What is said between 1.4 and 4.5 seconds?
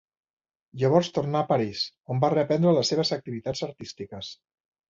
a París, on va reprendre les seves activitats artístiques.